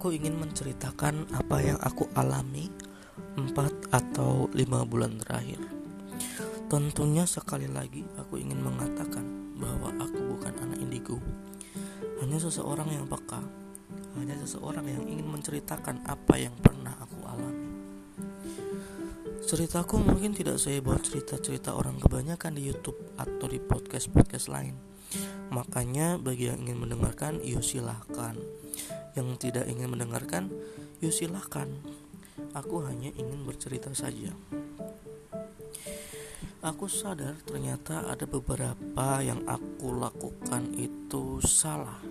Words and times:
Aku 0.00 0.16
ingin 0.16 0.40
menceritakan 0.40 1.28
apa 1.28 1.60
yang 1.60 1.76
aku 1.76 2.08
alami 2.16 2.72
4 3.36 3.52
atau 3.92 4.48
5 4.48 4.56
bulan 4.88 5.20
terakhir. 5.20 5.60
Tentunya 6.72 7.28
sekali 7.28 7.68
lagi 7.68 8.00
aku 8.16 8.40
ingin 8.40 8.64
mengatakan 8.64 9.20
bahwa 9.60 9.92
aku 10.00 10.24
bukan 10.24 10.56
anak 10.56 10.80
indigo. 10.80 11.20
Hanya 12.16 12.40
seseorang 12.40 12.88
yang 12.88 13.04
peka, 13.12 13.44
hanya 14.16 14.40
seseorang 14.40 14.88
yang 14.88 15.04
ingin 15.04 15.28
menceritakan 15.28 16.00
apa 16.08 16.32
yang 16.40 16.56
pernah 16.56 16.96
aku 16.96 17.20
alami. 17.28 17.68
Ceritaku 19.44 20.00
mungkin 20.00 20.32
tidak 20.32 20.56
saya 20.64 20.80
buat 20.80 21.04
cerita-cerita 21.04 21.76
orang 21.76 22.00
kebanyakan 22.00 22.56
di 22.56 22.72
YouTube 22.72 22.96
atau 23.20 23.44
di 23.44 23.60
podcast-podcast 23.60 24.48
lain. 24.48 24.80
Makanya 25.52 26.16
bagi 26.16 26.48
yang 26.48 26.64
ingin 26.64 26.88
mendengarkan, 26.88 27.44
yuk 27.44 27.60
silahkan 27.60 28.40
yang 29.18 29.34
tidak 29.38 29.66
ingin 29.66 29.90
mendengarkan, 29.90 30.50
yuk 31.02 31.14
silahkan. 31.14 31.66
Aku 32.56 32.82
hanya 32.86 33.12
ingin 33.14 33.46
bercerita 33.46 33.92
saja. 33.92 34.32
Aku 36.60 36.92
sadar 36.92 37.40
ternyata 37.48 38.04
ada 38.04 38.28
beberapa 38.28 39.24
yang 39.24 39.40
aku 39.48 39.96
lakukan 39.96 40.68
itu 40.76 41.40
salah, 41.40 42.04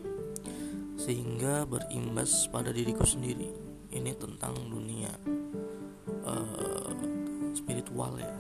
sehingga 0.98 1.70
berimbas 1.70 2.50
pada 2.50 2.74
diriku 2.74 3.06
sendiri. 3.06 3.54
Ini 3.94 4.14
tentang 4.18 4.58
dunia 4.70 5.14
uh, 6.26 6.94
spiritual 7.54 8.18
ya. 8.18 8.34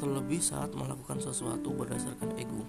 Terlebih 0.00 0.40
saat 0.40 0.72
melakukan 0.72 1.20
sesuatu 1.20 1.76
berdasarkan 1.76 2.32
ego 2.40 2.64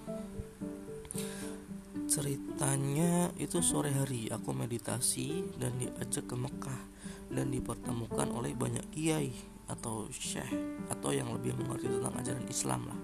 ceritanya 2.10 3.30
itu 3.38 3.62
sore 3.62 3.94
hari. 3.94 4.26
Aku 4.34 4.50
meditasi 4.50 5.46
dan 5.62 5.78
diajak 5.78 6.26
ke 6.26 6.34
Mekah 6.34 6.82
dan 7.30 7.54
dipertemukan 7.54 8.26
oleh 8.34 8.50
banyak 8.58 8.82
kiai 8.90 9.30
atau 9.70 10.10
syekh 10.10 10.50
atau 10.90 11.14
yang 11.14 11.30
lebih 11.30 11.54
mengerti 11.54 11.86
tentang 11.86 12.14
ajaran 12.18 12.46
Islam 12.50 12.80
lah. 12.90 13.00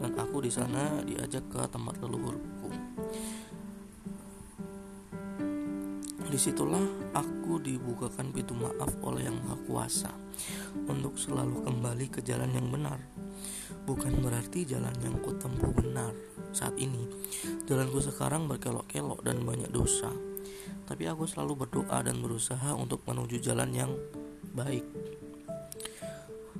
Dan 0.00 0.16
aku 0.16 0.40
di 0.40 0.48
sana 0.48 1.04
diajak 1.04 1.52
ke 1.52 1.60
tempat 1.68 2.00
leluhurku. 2.00 2.72
Di 6.30 6.38
situlah 6.38 7.12
aku 7.12 7.60
dibukakan 7.60 8.32
pintu 8.32 8.56
maaf 8.56 8.88
oleh 9.04 9.28
yang 9.28 9.36
maha 9.44 9.58
kuasa 9.68 10.14
untuk 10.88 11.20
selalu 11.20 11.60
kembali 11.68 12.06
ke 12.08 12.24
jalan 12.24 12.48
yang 12.56 12.72
benar. 12.72 13.02
Bukan 13.84 14.22
berarti 14.24 14.64
jalan 14.64 14.94
yang 15.02 15.18
kutempuh 15.20 15.74
benar 15.74 16.29
saat 16.50 16.74
ini. 16.78 17.06
Jalanku 17.66 18.02
sekarang 18.02 18.46
berkelok-kelok 18.50 19.22
dan 19.22 19.42
banyak 19.42 19.70
dosa. 19.70 20.10
Tapi 20.86 21.06
aku 21.06 21.26
selalu 21.26 21.66
berdoa 21.66 22.02
dan 22.02 22.18
berusaha 22.18 22.74
untuk 22.74 23.06
menuju 23.06 23.38
jalan 23.38 23.70
yang 23.70 23.92
baik. 24.54 24.82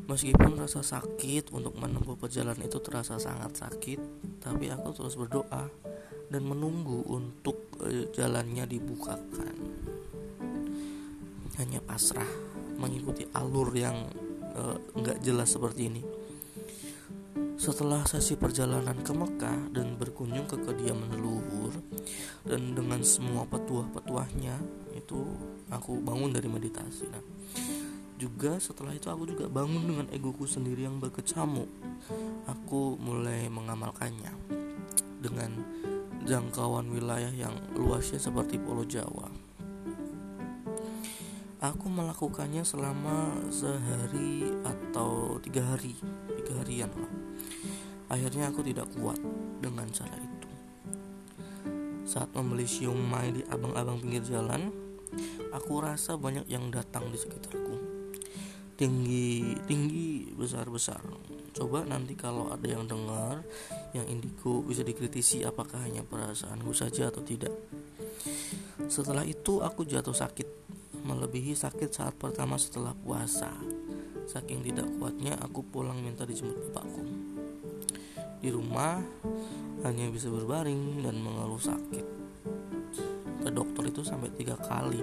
Meskipun 0.07 0.59
rasa 0.59 0.83
sakit 0.83 1.55
untuk 1.55 1.79
menempuh 1.79 2.19
perjalanan 2.19 2.67
itu 2.67 2.83
terasa 2.83 3.19
sangat 3.23 3.59
sakit, 3.59 3.99
tapi 4.43 4.71
aku 4.71 4.91
terus 4.95 5.15
berdoa 5.15 5.71
dan 6.31 6.43
menunggu 6.47 7.07
untuk 7.11 7.79
eh, 7.87 8.11
jalannya 8.11 8.67
dibukakan. 8.67 9.55
Hanya 11.59 11.79
pasrah 11.83 12.51
mengikuti 12.81 13.29
alur 13.37 13.69
yang 13.77 14.09
uh, 14.57 14.77
nggak 14.97 15.21
jelas 15.21 15.53
seperti 15.53 15.93
ini. 15.93 16.03
Setelah 17.61 18.09
sesi 18.09 18.41
perjalanan 18.41 19.05
ke 19.05 19.13
Mekah 19.13 19.77
dan 19.77 20.01
berkunjung 20.01 20.49
ke 20.49 20.57
kediaman 20.65 21.13
leluhur 21.13 21.77
dan 22.49 22.73
dengan 22.73 23.05
semua 23.05 23.45
petuah-petuahnya 23.45 24.57
itu 24.97 25.21
aku 25.69 26.01
bangun 26.01 26.33
dari 26.33 26.49
meditasi. 26.49 27.05
Nah, 27.13 27.21
juga 28.17 28.57
setelah 28.57 28.97
itu 28.97 29.13
aku 29.13 29.29
juga 29.29 29.53
bangun 29.53 29.85
dengan 29.85 30.07
egoku 30.09 30.49
sendiri 30.49 30.89
yang 30.89 30.97
berkecamuk. 31.05 31.69
Aku 32.49 32.97
mulai 32.97 33.53
mengamalkannya 33.53 34.33
dengan 35.21 35.61
jangkauan 36.25 36.89
wilayah 36.89 37.37
yang 37.37 37.53
luasnya 37.77 38.17
seperti 38.17 38.57
Pulau 38.57 38.89
Jawa. 38.89 39.29
Aku 41.61 41.93
melakukannya 41.93 42.65
selama 42.65 43.37
sehari 43.53 44.49
atau 44.65 45.37
tiga 45.45 45.77
hari, 45.77 45.93
tiga 46.41 46.57
harian 46.65 46.89
lah 46.97 47.20
Akhirnya 48.11 48.51
aku 48.51 48.67
tidak 48.67 48.91
kuat 48.99 49.23
dengan 49.63 49.87
cara 49.95 50.19
itu. 50.19 50.49
Saat 52.03 52.35
membeli 52.35 52.67
siomay 52.67 53.31
di 53.31 53.47
abang-abang 53.47 54.03
pinggir 54.03 54.27
jalan, 54.27 54.75
aku 55.55 55.79
rasa 55.79 56.19
banyak 56.19 56.43
yang 56.51 56.75
datang 56.75 57.07
di 57.07 57.15
sekitarku. 57.15 57.77
Tinggi, 58.75 59.55
tinggi, 59.69 60.35
besar-besar. 60.35 60.99
Coba 61.55 61.87
nanti 61.87 62.19
kalau 62.19 62.51
ada 62.51 62.67
yang 62.67 62.89
dengar, 62.91 63.47
yang 63.95 64.09
indigo 64.11 64.59
bisa 64.65 64.83
dikritisi 64.83 65.47
apakah 65.47 65.79
hanya 65.87 66.03
perasaanku 66.03 66.75
saja 66.75 67.15
atau 67.15 67.23
tidak. 67.23 67.55
Setelah 68.91 69.23
itu 69.23 69.63
aku 69.63 69.87
jatuh 69.87 70.17
sakit, 70.17 70.49
melebihi 71.07 71.55
sakit 71.55 71.95
saat 71.95 72.19
pertama 72.19 72.59
setelah 72.59 72.91
puasa. 72.97 73.55
Saking 74.27 74.67
tidak 74.67 74.89
kuatnya 74.99 75.39
aku 75.39 75.63
pulang 75.63 76.03
minta 76.03 76.27
dijemput 76.27 76.75
bapakku. 76.75 77.03
Di 78.41 78.49
rumah 78.49 78.97
hanya 79.85 80.09
bisa 80.09 80.33
berbaring 80.33 81.05
dan 81.05 81.21
mengeluh 81.21 81.61
sakit. 81.61 82.07
Ke 83.41 83.49
dokter 83.53 83.89
itu 83.89 84.01
sampai 84.05 84.33
tiga 84.37 84.57
kali 84.57 85.01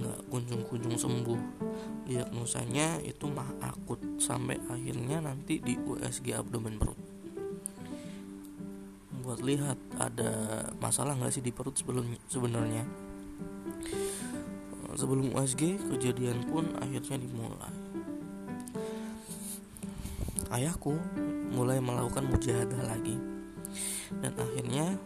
nggak 0.00 0.32
kunjung-kunjung 0.32 0.96
sembuh. 0.96 1.40
Diagnosanya 2.08 3.04
itu 3.04 3.28
mah 3.28 3.48
akut 3.60 4.00
sampai 4.16 4.56
akhirnya 4.68 5.20
nanti 5.20 5.60
di 5.60 5.76
USG 5.76 6.32
abdomen 6.36 6.80
perut. 6.80 7.00
Buat 9.20 9.44
lihat 9.44 9.78
ada 10.00 10.64
masalah 10.80 11.16
nggak 11.16 11.32
sih 11.32 11.44
di 11.44 11.52
perut 11.52 11.76
sebelum 11.76 12.08
sebenarnya. 12.32 12.88
Sebelum 14.96 15.32
USG 15.36 15.78
kejadian 15.88 16.48
pun 16.48 16.66
akhirnya 16.80 17.20
dimulai. 17.20 17.89
Ayahku 20.50 20.98
mulai 21.54 21.78
melakukan 21.78 22.26
mujahadah 22.26 22.82
lagi. 22.90 23.16
Dan 24.18 24.34
akhirnya 24.34 24.98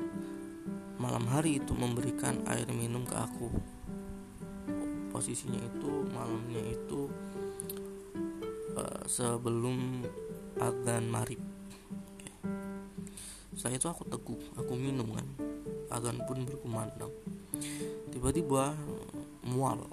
malam 0.97 1.29
hari 1.29 1.61
itu 1.61 1.77
memberikan 1.77 2.41
air 2.49 2.69
minum 2.73 3.05
ke 3.05 3.17
aku. 3.17 3.53
Posisinya 5.13 5.61
itu 5.61 6.09
malamnya 6.11 6.65
itu 6.75 7.07
uh, 8.75 9.05
sebelum 9.07 10.03
adzan 10.59 11.07
marib 11.07 11.39
setelah 13.55 13.79
itu 13.79 13.87
aku 13.87 14.03
teguh 14.11 14.41
aku 14.59 14.73
minum 14.75 15.09
kan. 15.15 15.27
Adzan 15.89 16.19
pun 16.27 16.43
berkumandang. 16.43 17.15
Tiba-tiba 18.11 18.75
mual 19.47 19.87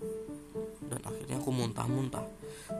dan 0.91 0.99
akhirnya 1.07 1.39
aku 1.39 1.55
muntah-muntah. 1.55 2.27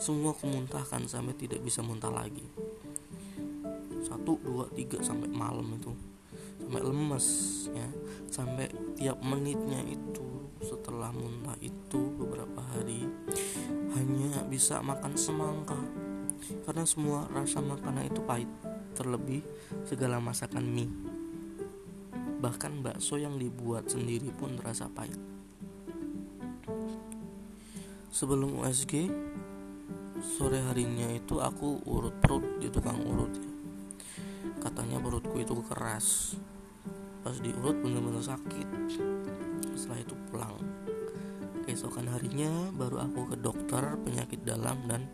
Semua 0.04 0.36
aku 0.36 0.52
muntahkan 0.52 1.08
sampai 1.08 1.32
tidak 1.40 1.64
bisa 1.64 1.80
muntah 1.80 2.12
lagi. 2.12 2.44
Satu 4.04 4.36
dua 4.44 4.68
tiga 4.76 5.00
sampai 5.00 5.32
malam 5.32 5.80
itu. 5.80 5.96
Sampai 6.60 6.84
lemes 6.84 7.26
ya. 7.72 7.88
Sampai 8.28 8.68
tiap 9.00 9.24
menitnya 9.24 9.80
itu 9.88 10.28
setelah 10.60 11.16
muntah 11.16 11.56
itu 11.64 12.12
beberapa 12.20 12.60
hari 12.76 13.08
hanya 13.96 14.44
bisa 14.52 14.84
makan 14.84 15.16
semangka. 15.16 15.80
Karena 16.68 16.84
semua 16.84 17.32
rasa 17.32 17.64
makanan 17.64 18.12
itu 18.12 18.20
pahit 18.28 18.52
terlebih 18.92 19.40
segala 19.88 20.20
masakan 20.20 20.68
mie. 20.68 20.92
Bahkan 22.44 22.84
bakso 22.84 23.16
yang 23.16 23.40
dibuat 23.40 23.88
sendiri 23.88 24.34
pun 24.36 24.58
terasa 24.58 24.90
pahit 24.92 25.31
sebelum 28.12 28.60
USG 28.60 29.08
sore 30.20 30.60
harinya 30.68 31.08
itu 31.16 31.40
aku 31.40 31.82
urut 31.88 32.14
perut 32.20 32.44
di 32.60 32.68
tukang 32.68 33.00
urut. 33.08 33.32
Ya 33.40 33.50
katanya 34.62 35.02
perutku 35.02 35.42
itu 35.42 35.58
keras 35.66 36.38
pas 37.24 37.34
diurut 37.40 37.80
bener-bener 37.80 38.22
sakit. 38.22 38.68
Setelah 39.74 40.00
itu 40.04 40.14
pulang. 40.30 40.60
Keesokan 41.66 42.12
harinya 42.12 42.52
baru 42.76 43.08
aku 43.08 43.34
ke 43.34 43.36
dokter 43.40 43.96
penyakit 44.04 44.44
dalam 44.44 44.76
dan 44.86 45.08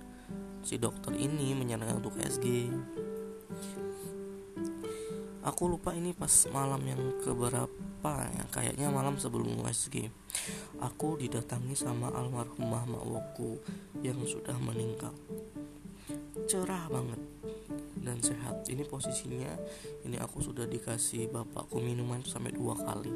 si 0.66 0.82
dokter 0.82 1.14
ini 1.16 1.54
menyarankan 1.54 2.02
untuk 2.02 2.18
SG 2.18 2.72
aku 5.48 5.72
lupa 5.72 5.96
ini 5.96 6.12
pas 6.12 6.30
malam 6.52 6.84
yang 6.84 7.00
keberapa 7.24 8.14
ya. 8.28 8.44
Kayaknya 8.52 8.92
malam 8.92 9.16
sebelum 9.16 9.64
USG 9.64 10.12
aku 10.84 11.16
didatangi 11.16 11.72
sama 11.72 12.12
almarhumah 12.12 12.84
makwoku 12.84 13.64
yang 14.04 14.20
sudah 14.28 14.60
meninggal. 14.60 15.16
Cerah 16.52 16.92
banget 16.92 17.20
dan 18.04 18.20
sehat. 18.20 18.68
Ini 18.68 18.84
posisinya 18.84 19.56
ini 20.04 20.20
aku 20.20 20.44
sudah 20.44 20.68
dikasih 20.68 21.32
bapakku 21.32 21.80
minuman 21.80 22.20
sampai 22.28 22.52
dua 22.52 22.76
kali. 22.76 23.16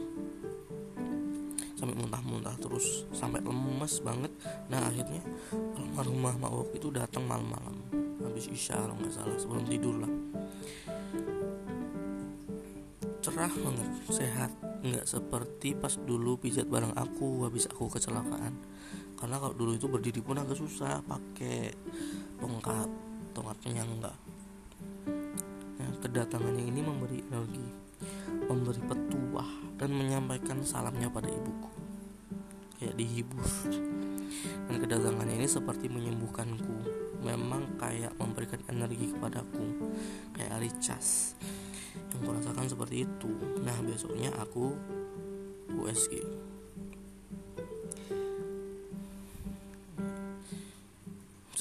Sampai 1.76 1.98
muntah-muntah 2.00 2.56
terus 2.64 3.04
sampai 3.12 3.44
lemes 3.44 4.00
banget. 4.00 4.32
Nah 4.72 4.88
akhirnya 4.88 5.20
rumah 6.00 6.36
mawok 6.40 6.80
itu 6.80 6.88
datang 6.96 7.28
malam-malam. 7.28 7.76
Habis 8.24 8.48
isya 8.48 8.80
kalau 8.80 8.96
nggak 8.96 9.12
salah 9.12 9.36
sebelum 9.36 9.66
tidur 9.68 9.98
lah 10.00 10.12
cerah 13.22 13.54
banget 13.54 13.90
sehat. 14.10 14.52
Nggak 14.82 15.06
seperti 15.06 15.78
pas 15.78 15.94
dulu 15.94 16.42
pijat 16.42 16.66
bareng 16.66 16.98
aku 16.98 17.46
habis 17.46 17.70
aku 17.70 17.88
kecelakaan. 17.88 18.58
Karena 19.16 19.38
kalau 19.38 19.54
dulu 19.54 19.78
itu 19.78 19.86
berdiri 19.86 20.22
pun 20.26 20.42
agak 20.42 20.58
susah 20.58 21.06
pakai 21.06 21.72
tongkat. 22.42 22.90
Tongkat 23.32 23.58
penyangga 23.64 24.12
nah, 25.80 25.92
kedatangannya 26.04 26.68
ini 26.68 26.84
memberi 26.84 27.24
energi 27.32 27.68
memberi 28.50 28.82
petuah 28.84 29.50
dan 29.78 29.94
menyampaikan 29.94 30.62
salamnya 30.66 31.08
pada 31.08 31.30
ibuku. 31.30 31.72
Kayak 32.82 32.96
dihibur. 32.98 33.46
Dan 34.68 34.76
kedatangannya 34.82 35.36
ini 35.38 35.48
seperti 35.48 35.86
menyembuhkanku. 35.88 36.78
Memang 37.22 37.78
kayak 37.78 38.18
memberikan 38.18 38.60
energi 38.68 39.14
kepadaku. 39.14 39.94
Kayak 40.34 40.66
recas 40.66 41.38
yang 41.96 42.22
kurasakan 42.24 42.68
seperti 42.68 43.08
itu. 43.08 43.32
Nah 43.64 43.78
besoknya 43.84 44.32
aku 44.40 44.76
USG 45.72 46.22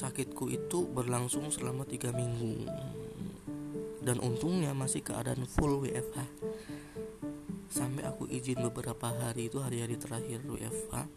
sakitku 0.01 0.49
itu 0.49 0.89
berlangsung 0.89 1.53
selama 1.53 1.85
tiga 1.85 2.09
minggu. 2.09 2.65
Dan 4.01 4.17
untungnya 4.17 4.73
masih 4.73 5.05
keadaan 5.05 5.45
full 5.45 5.85
WFH 5.85 6.25
sampai 7.71 8.03
aku 8.03 8.25
izin 8.27 8.59
beberapa 8.65 9.13
hari 9.13 9.47
itu 9.47 9.61
hari-hari 9.63 9.95
terakhir 9.95 10.43
WFH 10.43 11.07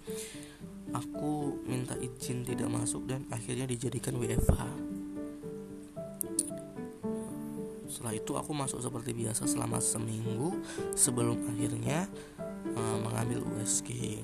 aku 0.95 1.59
minta 1.67 1.99
izin 1.99 2.47
tidak 2.47 2.71
masuk 2.71 3.11
dan 3.11 3.27
akhirnya 3.35 3.67
dijadikan 3.67 4.15
WFH 4.15 4.63
setelah 8.05 8.21
itu 8.21 8.33
aku 8.37 8.53
masuk 8.53 8.85
seperti 8.85 9.17
biasa 9.17 9.49
selama 9.49 9.81
seminggu 9.81 10.61
sebelum 10.93 11.41
akhirnya 11.57 12.05
uh, 12.77 12.99
mengambil 13.01 13.41
USG 13.57 14.21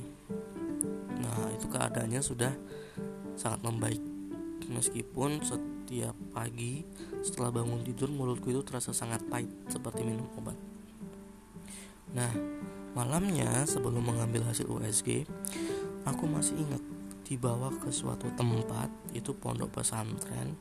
nah 1.16 1.48
itu 1.56 1.64
keadaannya 1.64 2.20
sudah 2.20 2.52
sangat 3.40 3.64
membaik. 3.64 4.04
Meskipun 4.68 5.40
setiap 5.40 6.12
pagi 6.36 6.84
setelah 7.24 7.48
bangun 7.48 7.80
tidur 7.80 8.12
mulutku 8.12 8.52
itu 8.52 8.60
terasa 8.60 8.92
sangat 8.92 9.24
pahit 9.32 9.48
seperti 9.72 10.04
minum 10.04 10.28
obat. 10.36 10.60
Nah, 12.12 12.28
malamnya 12.92 13.64
sebelum 13.64 14.04
mengambil 14.04 14.44
hasil 14.44 14.68
USG, 14.68 15.24
aku 16.04 16.28
masih 16.28 16.60
ingat 16.60 16.84
dibawa 17.24 17.72
ke 17.80 17.88
suatu 17.88 18.28
tempat 18.36 18.92
itu 19.16 19.32
pondok 19.32 19.80
pesantren 19.80 20.58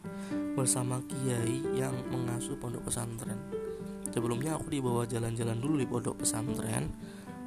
bersama 0.59 1.00
kiai 1.07 1.63
yang 1.79 1.95
mengasuh 2.11 2.59
pondok 2.59 2.91
pesantren. 2.91 3.39
Sebelumnya 4.11 4.59
aku 4.59 4.67
dibawa 4.67 5.07
jalan-jalan 5.07 5.56
dulu 5.56 5.79
di 5.79 5.88
pondok 5.88 6.19
pesantren 6.19 6.91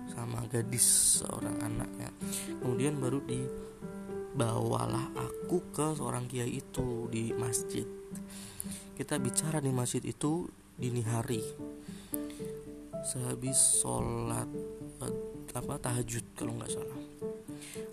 sama 0.09 0.41
gadis 0.49 1.21
seorang 1.21 1.61
anaknya. 1.61 2.09
Kemudian 2.65 2.97
baru 2.97 3.21
di 3.21 3.45
bawalah 4.33 5.13
aku 5.13 5.61
ke 5.77 5.93
seorang 5.93 6.25
kiai 6.25 6.57
itu 6.57 7.05
di 7.13 7.37
masjid 7.37 7.85
kita 8.97 9.21
bicara 9.21 9.61
di 9.61 9.69
masjid 9.69 10.01
itu 10.01 10.49
dini 10.73 11.05
hari 11.05 11.45
sehabis 13.05 13.85
sholat 13.85 14.49
eh, 15.05 15.15
apa 15.53 15.77
tahajud 15.77 16.25
kalau 16.33 16.57
nggak 16.57 16.73
salah 16.73 17.01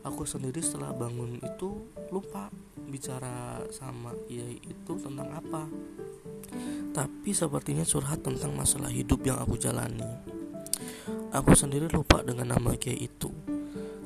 aku 0.08 0.24
sendiri 0.24 0.64
setelah 0.64 0.96
bangun 0.96 1.44
itu 1.44 1.84
lupa 2.08 2.48
bicara 2.90 3.62
sama 3.70 4.12
kiai 4.26 4.58
itu 4.60 4.94
tentang 4.98 5.30
apa? 5.32 5.70
Tapi 6.90 7.30
sepertinya 7.32 7.86
curhat 7.86 8.26
tentang 8.26 8.58
masalah 8.58 8.90
hidup 8.90 9.22
yang 9.22 9.38
aku 9.38 9.56
jalani. 9.56 10.06
Aku 11.30 11.54
sendiri 11.54 11.86
lupa 11.94 12.26
dengan 12.26 12.58
nama 12.58 12.74
kiai 12.74 13.06
itu 13.06 13.30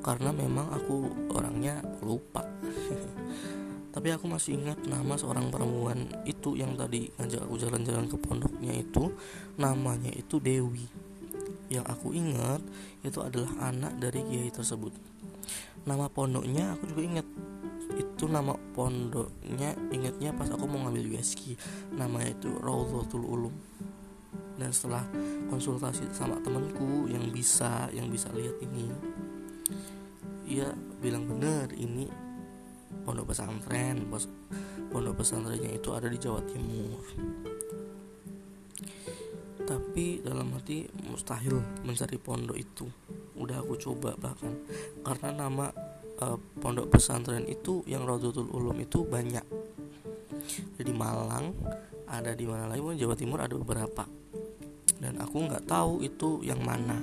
karena 0.04 0.36
memang 0.36 0.68
aku 0.76 1.08
orangnya 1.32 1.80
lupa. 2.04 2.44
Tapi 3.96 4.10
aku 4.12 4.26
masih 4.28 4.60
ingat 4.60 4.84
nama 4.84 5.16
seorang 5.16 5.48
perempuan 5.48 6.10
itu 6.28 6.60
yang 6.60 6.76
tadi 6.76 7.08
ngajak 7.16 7.46
aku 7.46 7.56
jalan-jalan 7.56 8.06
ke 8.12 8.18
pondoknya 8.20 8.74
itu 8.76 9.16
namanya 9.56 10.12
itu 10.12 10.44
Dewi. 10.44 10.84
Yang 11.72 11.86
aku 11.88 12.12
ingat 12.12 12.60
itu 13.06 13.20
adalah 13.24 13.72
anak 13.72 13.96
dari 14.04 14.20
kiai 14.28 14.52
tersebut. 14.52 14.92
Nama 15.88 16.12
pondoknya 16.12 16.76
aku 16.76 16.92
juga 16.92 17.02
ingat 17.06 17.28
itu 17.98 18.26
nama 18.26 18.58
pondoknya 18.74 19.78
ingatnya 19.94 20.34
pas 20.34 20.50
aku 20.50 20.66
mau 20.66 20.88
ngambil 20.88 21.18
USG 21.18 21.58
namanya 21.94 22.34
itu 22.34 22.50
Raudhatul 22.62 23.26
Ulum. 23.26 23.56
Dan 24.54 24.70
setelah 24.70 25.06
konsultasi 25.50 26.10
sama 26.14 26.38
temanku 26.42 27.10
yang 27.10 27.30
bisa 27.34 27.90
yang 27.90 28.10
bisa 28.10 28.30
lihat 28.34 28.58
ini 28.62 28.86
ia 30.46 30.70
bilang 31.02 31.26
benar 31.26 31.74
ini 31.74 32.06
pondok 33.02 33.34
pesantren 33.34 34.06
pondok 34.94 35.26
pesantrennya 35.26 35.74
itu 35.74 35.90
ada 35.90 36.06
di 36.06 36.18
Jawa 36.22 36.42
Timur. 36.46 37.02
Tapi 39.64 40.20
dalam 40.20 40.52
hati 40.54 40.86
mustahil 41.08 41.58
mencari 41.88 42.20
pondok 42.20 42.58
itu. 42.60 42.86
Udah 43.40 43.64
aku 43.64 43.80
coba 43.80 44.14
bahkan. 44.20 44.54
Karena 45.02 45.48
nama 45.48 45.72
uh, 46.22 46.38
pondok 46.62 46.94
pesantren 46.94 47.48
itu 47.50 47.82
yang 47.90 48.06
Raudhatul 48.06 48.52
Ulum 48.52 48.78
itu 48.84 49.02
banyak. 49.08 49.46
Ada 50.76 50.84
di 50.84 50.94
Malang 50.94 51.56
ada 52.14 52.38
di 52.38 52.46
mana 52.46 52.70
lagi 52.70 52.82
pun 52.84 52.94
Jawa 52.94 53.16
Timur 53.18 53.42
ada 53.42 53.58
beberapa. 53.58 54.06
Dan 55.02 55.18
aku 55.18 55.50
nggak 55.50 55.66
tahu 55.66 56.06
itu 56.06 56.46
yang 56.46 56.62
mana. 56.62 57.02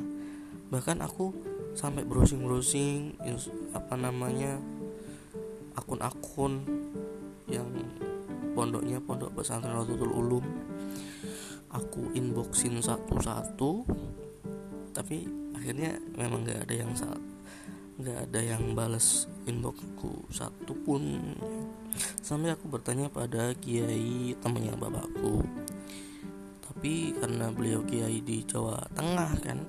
Bahkan 0.70 1.02
aku 1.02 1.34
sampai 1.74 2.06
browsing 2.06 2.46
browsing 2.46 3.18
apa 3.74 3.94
namanya 3.98 4.58
akun-akun 5.74 6.62
yang 7.50 7.66
pondoknya 8.54 9.02
pondok 9.02 9.34
pesantren 9.34 9.74
Rasul 9.74 9.98
Ulum. 10.06 10.46
Aku 11.70 12.14
inboxin 12.14 12.78
satu-satu 12.82 13.86
tapi 14.90 15.26
akhirnya 15.54 16.02
memang 16.18 16.42
nggak 16.42 16.66
ada 16.66 16.74
yang 16.74 16.90
saat 16.98 17.18
nggak 18.00 18.32
ada 18.32 18.40
yang 18.40 18.72
balas 18.72 19.28
inboxku 19.44 20.24
satu 20.32 20.72
pun. 20.72 21.20
Sampai 22.24 22.56
aku 22.56 22.72
bertanya 22.72 23.12
pada 23.12 23.52
kiai 23.60 24.32
temannya 24.40 24.72
bapakku. 24.80 25.44
Tapi 26.64 27.12
karena 27.12 27.52
beliau 27.52 27.84
kiai 27.84 28.24
di 28.24 28.40
Jawa 28.48 28.80
Tengah 28.96 29.32
kan 29.44 29.60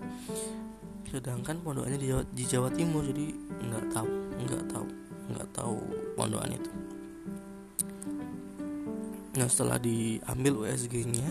sedangkan 1.12 1.60
pondokannya 1.60 2.00
di 2.00 2.08
Jawa, 2.08 2.24
di 2.32 2.44
Jawa 2.48 2.70
Timur 2.72 3.04
jadi 3.04 3.36
nggak 3.68 3.86
tahu 3.92 4.12
nggak 4.48 4.64
tahu 4.72 4.88
nggak 5.36 5.50
tahu 5.52 5.76
pondokan 6.16 6.56
itu. 6.56 6.72
Nah 9.36 9.48
setelah 9.52 9.76
diambil 9.76 10.64
USG-nya 10.64 11.28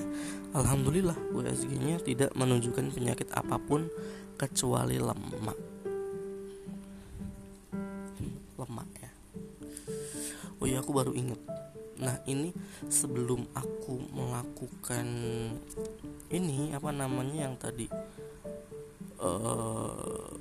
alhamdulillah 0.52 1.16
USG-nya 1.32 1.96
tidak 2.04 2.36
menunjukkan 2.36 2.92
penyakit 2.92 3.32
apa 3.32 3.56
pun 3.56 3.88
kecuali 4.36 5.00
lemak 5.00 5.32
lemak 5.32 5.69
oh 10.60 10.66
iya 10.68 10.84
aku 10.84 10.92
baru 10.92 11.12
inget 11.16 11.40
nah 12.00 12.16
ini 12.24 12.52
sebelum 12.88 13.44
aku 13.52 14.00
melakukan 14.12 15.06
ini 16.32 16.72
apa 16.72 16.88
namanya 16.94 17.44
yang 17.44 17.60
tadi 17.60 17.88
uh, 19.20 20.32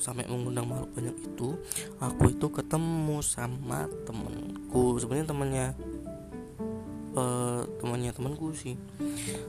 sampai 0.00 0.24
mengundang 0.28 0.64
makhluk 0.64 0.90
banyak 0.96 1.16
itu 1.20 1.48
aku 2.00 2.32
itu 2.32 2.46
ketemu 2.48 3.20
sama 3.20 3.84
temenku 4.08 4.96
sebenarnya 4.96 5.28
temannya 5.28 5.66
uh, 7.14 7.62
temannya 7.80 8.10
temanku 8.12 8.52
sih. 8.52 8.76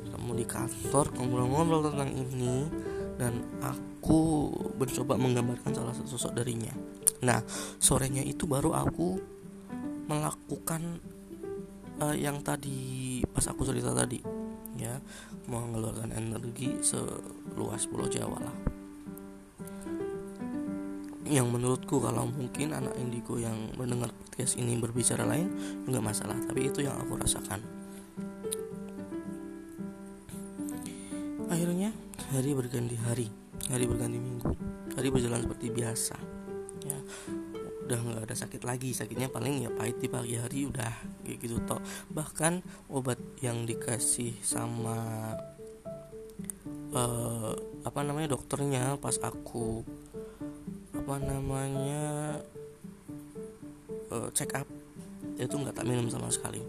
Ketemu 0.05 0.31
di 0.38 0.45
kantor 0.45 1.05
ngobrol-ngobrol 1.17 1.81
tentang 1.91 2.12
ini 2.13 2.69
dan 3.15 3.41
aku 3.63 4.51
mencoba 4.77 5.17
menggambarkan 5.17 5.72
salah 5.74 5.93
satu 5.93 6.15
sosok 6.15 6.31
darinya. 6.38 6.72
Nah 7.25 7.41
sorenya 7.81 8.22
itu 8.22 8.45
baru 8.45 8.74
aku 8.74 9.35
melakukan 10.05 11.01
uh, 12.01 12.15
yang 12.15 12.41
tadi 12.45 13.21
pas 13.29 13.45
aku 13.50 13.65
cerita 13.65 13.91
tadi 13.91 14.21
ya 14.75 15.00
mengeluarkan 15.47 16.12
energi 16.12 16.81
seluas 16.83 17.85
pulau 17.88 18.09
Jawa 18.09 18.39
lah. 18.41 18.57
Yang 21.25 21.47
menurutku 21.50 21.97
kalau 21.97 22.29
mungkin 22.29 22.77
anak 22.77 22.93
indigo 23.01 23.41
yang 23.41 23.74
mendengar 23.81 24.13
podcast 24.13 24.62
ini 24.62 24.77
berbicara 24.77 25.25
lain 25.25 25.50
nggak 25.89 26.03
masalah 26.03 26.38
tapi 26.45 26.69
itu 26.69 26.85
yang 26.85 26.97
aku 27.01 27.17
rasakan. 27.17 27.62
Akhirnya 31.50 31.89
hari 32.29 32.51
berganti 32.53 32.97
hari 33.00 33.27
hari 33.69 33.85
berganti 33.89 34.19
minggu 34.21 34.51
hari 34.93 35.09
berjalan 35.09 35.41
seperti 35.45 35.67
biasa 35.74 36.15
udah 37.86 38.00
nggak 38.01 38.24
ada 38.25 38.36
sakit 38.36 38.62
lagi. 38.65 38.92
Sakitnya 38.92 39.30
paling 39.30 39.62
ya 39.62 39.70
pahit 39.70 40.01
di 40.01 40.10
pagi 40.10 40.36
hari 40.42 40.65
udah 40.65 40.94
kayak 41.22 41.38
gitu 41.38 41.62
toh. 41.70 41.80
Bahkan 42.10 42.65
obat 42.89 43.22
yang 43.46 43.70
dikasih 43.70 44.34
sama 44.42 45.32
uh, 46.92 47.54
apa 47.86 48.00
namanya 48.01 48.34
dokternya 48.34 48.98
pas 48.98 49.22
aku 49.22 49.86
apa 50.98 51.15
namanya 51.22 52.04
uh, 54.10 54.30
check 54.34 54.58
up 54.58 54.65
itu 55.38 55.54
nggak 55.54 55.77
tak 55.77 55.86
minum 55.86 56.10
sama 56.10 56.34
sekali. 56.34 56.65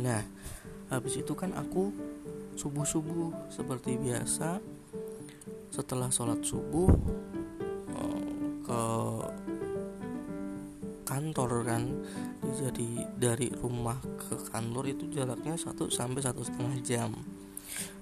Nah 0.00 0.24
habis 0.88 1.20
itu 1.20 1.36
kan 1.36 1.52
aku 1.52 1.92
subuh 2.56 2.88
subuh 2.88 3.28
seperti 3.52 4.00
biasa. 4.00 4.64
Setelah 5.72 6.12
sholat 6.12 6.40
subuh 6.44 6.88
uh, 7.96 8.28
ke 8.60 8.82
kantor 11.12 11.68
kan. 11.68 11.82
Jadi 12.56 13.04
dari 13.20 13.52
rumah 13.52 14.00
ke 14.00 14.48
kantor 14.48 14.88
itu 14.88 15.12
jaraknya 15.12 15.60
satu 15.60 15.92
sampai 15.92 16.24
satu 16.24 16.40
setengah 16.40 16.76
jam. 16.80 17.12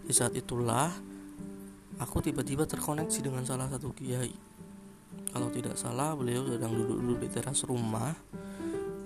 Di 0.06 0.14
saat 0.14 0.38
itulah 0.38 0.94
aku 1.98 2.22
tiba-tiba 2.22 2.70
terkoneksi 2.70 3.18
dengan 3.26 3.42
salah 3.42 3.66
satu 3.66 3.90
kiai. 3.90 4.30
Kalau 5.30 5.50
tidak 5.50 5.74
salah 5.74 6.14
beliau 6.14 6.46
sedang 6.46 6.70
duduk-duduk 6.70 7.18
di 7.26 7.28
teras 7.30 7.66
rumah. 7.66 8.14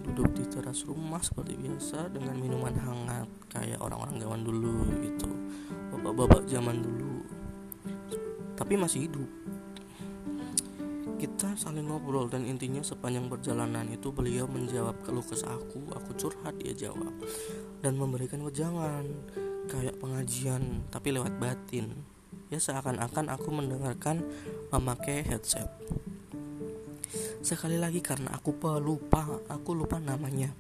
Duduk 0.05 0.37
di 0.37 0.45
teras 0.45 0.85
rumah 0.85 1.25
seperti 1.25 1.57
biasa 1.57 2.13
dengan 2.13 2.37
minuman 2.37 2.77
hangat 2.77 3.29
kayak 3.49 3.81
orang-orang 3.81 4.21
zaman 4.21 4.41
dulu 4.45 4.85
gitu. 5.01 5.29
Bapak-bapak 5.97 6.45
zaman 6.45 6.77
dulu. 6.85 7.25
Tapi 8.53 8.77
masih 8.77 9.09
hidup 9.09 9.29
kita 11.25 11.57
saling 11.57 11.89
ngobrol 11.89 12.29
dan 12.29 12.45
intinya 12.45 12.85
sepanjang 12.85 13.33
perjalanan 13.33 13.89
itu 13.89 14.13
beliau 14.13 14.45
menjawab 14.45 15.01
keluh 15.09 15.25
kesah 15.25 15.57
aku 15.57 15.81
aku 15.97 16.13
curhat 16.21 16.53
dia 16.61 16.77
jawab 16.77 17.17
dan 17.81 17.97
memberikan 17.97 18.45
wejangan 18.45 19.09
kayak 19.65 19.97
pengajian 20.05 20.85
tapi 20.93 21.17
lewat 21.17 21.33
batin 21.41 22.05
ya 22.53 22.61
seakan-akan 22.61 23.33
aku 23.33 23.49
mendengarkan 23.49 24.21
memakai 24.69 25.25
headset 25.25 25.65
Sekali 27.45 27.77
lagi 27.77 28.01
karena 28.01 28.33
aku 28.33 28.57
pelupa, 28.57 29.29
aku 29.53 29.77
lupa 29.77 30.01
namanya 30.01 30.57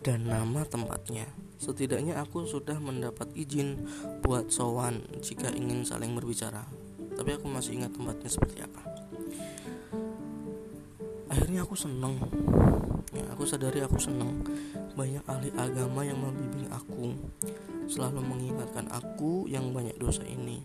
dan 0.00 0.30
nama 0.30 0.62
tempatnya. 0.62 1.26
Setidaknya 1.58 2.22
aku 2.22 2.46
sudah 2.46 2.78
mendapat 2.78 3.34
izin 3.34 3.82
buat 4.22 4.48
sowan 4.48 5.02
jika 5.20 5.50
ingin 5.50 5.82
saling 5.82 6.14
berbicara. 6.14 6.64
Tapi 7.18 7.34
aku 7.34 7.50
masih 7.50 7.82
ingat 7.82 7.98
tempatnya 7.98 8.30
seperti 8.30 8.62
apa. 8.62 8.99
Akhirnya 11.30 11.62
aku 11.62 11.78
seneng. 11.78 12.18
Ya, 13.14 13.22
aku 13.30 13.46
sadari 13.46 13.78
aku 13.86 14.02
seneng. 14.02 14.42
Banyak 14.98 15.22
ahli 15.30 15.54
agama 15.54 16.02
yang 16.02 16.18
membimbing 16.18 16.66
aku, 16.74 17.14
selalu 17.86 18.18
mengingatkan 18.18 18.90
aku 18.90 19.46
yang 19.46 19.70
banyak 19.70 19.94
dosa 20.02 20.26
ini, 20.26 20.58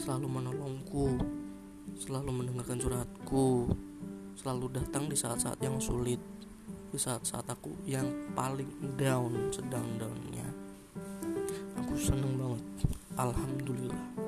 selalu 0.00 0.40
menolongku, 0.40 1.20
selalu 2.00 2.32
mendengarkan 2.32 2.80
curhatku, 2.80 3.68
selalu 4.40 4.72
datang 4.72 5.04
di 5.12 5.16
saat-saat 5.20 5.60
yang 5.60 5.76
sulit. 5.76 6.20
Di 6.88 6.96
saat-saat 6.96 7.44
aku 7.44 7.76
yang 7.84 8.08
paling 8.32 8.96
down 8.96 9.52
sedang 9.52 9.84
downnya. 10.00 10.48
Aku 11.84 11.92
seneng 12.00 12.40
banget. 12.40 12.64
Alhamdulillah 13.20 14.23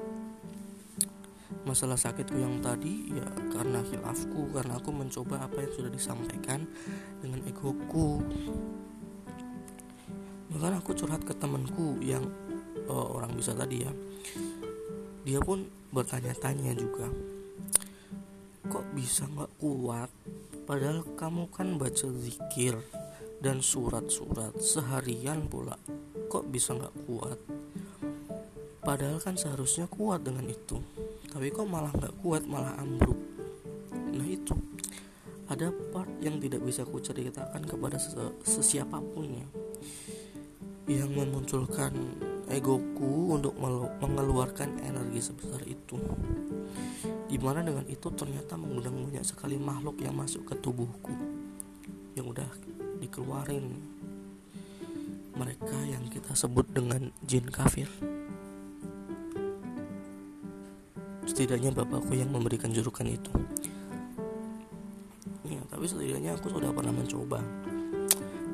masalah 1.67 1.99
sakitku 1.99 2.39
yang 2.39 2.63
tadi 2.63 3.11
ya 3.11 3.27
karena 3.51 3.83
khilafku 3.83 4.55
karena 4.55 4.79
aku 4.79 4.95
mencoba 4.95 5.51
apa 5.51 5.67
yang 5.67 5.73
sudah 5.75 5.91
disampaikan 5.91 6.63
dengan 7.19 7.43
egoku. 7.51 8.23
Bahkan 10.55 10.73
aku 10.79 10.95
curhat 10.95 11.27
ke 11.27 11.35
temanku 11.35 11.99
yang 12.01 12.23
oh, 12.87 13.19
orang 13.19 13.35
bisa 13.35 13.51
tadi 13.51 13.83
ya. 13.83 13.93
Dia 15.27 15.43
pun 15.43 15.67
bertanya-tanya 15.91 16.71
juga 16.79 17.11
kok 18.67 18.87
bisa 18.95 19.27
nggak 19.27 19.53
kuat? 19.59 20.11
Padahal 20.67 21.03
kamu 21.19 21.51
kan 21.51 21.79
baca 21.79 22.07
zikir 22.19 22.79
dan 23.43 23.63
surat-surat 23.63 24.55
seharian 24.59 25.47
pula. 25.51 25.79
Kok 26.31 26.47
bisa 26.51 26.75
nggak 26.75 26.95
kuat? 27.07 27.39
Padahal 28.83 29.19
kan 29.19 29.35
seharusnya 29.35 29.91
kuat 29.91 30.23
dengan 30.23 30.47
itu 30.47 30.79
tapi 31.37 31.53
kok 31.53 31.69
malah 31.69 31.93
nggak 31.93 32.17
kuat 32.25 32.49
malah 32.49 32.73
ambruk. 32.81 33.21
Nah 33.93 34.25
itu. 34.25 34.57
Ada 35.53 35.69
part 35.93 36.09
yang 36.25 36.41
tidak 36.41 36.65
bisa 36.65 36.89
ku 36.89 36.97
ceritakan 36.97 37.61
kepada 37.61 38.01
sesiapapun 38.41 39.37
ya 39.37 39.47
yang 40.89 41.13
memunculkan 41.13 41.93
egoku 42.49 43.37
untuk 43.37 43.53
mengeluarkan 44.01 44.81
energi 44.81 45.21
sebesar 45.29 45.61
itu. 45.69 46.01
Di 47.29 47.37
mana 47.37 47.61
dengan 47.61 47.85
itu 47.85 48.09
ternyata 48.17 48.57
mengundang 48.57 48.97
banyak 48.97 49.23
sekali 49.23 49.61
makhluk 49.61 50.01
yang 50.01 50.17
masuk 50.17 50.49
ke 50.49 50.57
tubuhku. 50.57 51.13
Yang 52.17 52.27
udah 52.33 52.49
dikeluarin. 53.05 53.77
Mereka 55.37 55.79
yang 55.85 56.09
kita 56.09 56.33
sebut 56.33 56.65
dengan 56.73 57.13
jin 57.29 57.45
kafir 57.53 57.93
setidaknya 61.27 61.75
bapakku 61.75 62.15
yang 62.15 62.31
memberikan 62.31 62.71
jurukan 62.71 63.05
itu. 63.05 63.35
Ya 65.43 65.59
tapi 65.67 65.85
setidaknya 65.91 66.39
aku 66.39 66.55
sudah 66.55 66.71
pernah 66.71 66.95
mencoba. 66.95 67.43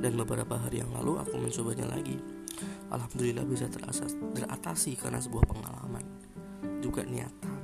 Dan 0.03 0.19
beberapa 0.19 0.59
hari 0.59 0.83
yang 0.83 0.91
lalu 0.99 1.21
aku 1.21 1.39
mencobanya 1.39 1.87
lagi. 1.87 2.19
Alhamdulillah 2.91 3.47
bisa 3.47 3.71
teratasi 3.71 4.99
karena 4.99 5.23
sebuah 5.23 5.47
pengalaman. 5.47 6.03
Juga 6.83 7.07
niatan. 7.07 7.61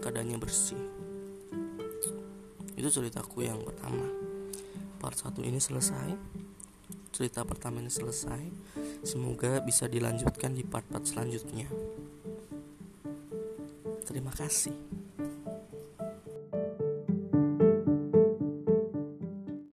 Keadaannya 0.00 0.38
bersih. 0.40 0.80
Itu 2.74 2.88
ceritaku 2.88 3.44
yang 3.44 3.60
pertama. 3.60 4.08
Part 4.96 5.20
satu 5.20 5.44
ini 5.44 5.60
selesai. 5.60 6.16
Cerita 7.12 7.44
pertama 7.44 7.84
ini 7.84 7.92
selesai. 7.92 8.42
Semoga 9.04 9.60
bisa 9.60 9.84
dilanjutkan 9.84 10.56
di 10.56 10.64
part-part 10.64 11.04
selanjutnya 11.04 11.68
terima 14.14 14.30
kasih 14.30 14.70